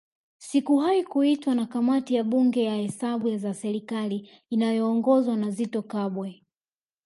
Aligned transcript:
Sikuwahi 0.37 1.03
kuitwa 1.03 1.55
na 1.55 1.65
Kamati 1.65 2.15
ya 2.15 2.23
Bunge 2.23 2.63
ya 2.63 2.75
Hesabu 2.75 3.37
za 3.37 3.53
serikali 3.53 4.29
inayoongozwa 4.49 5.35
na 5.37 5.51
Zitto 5.51 5.81
Kabwe 5.81 6.41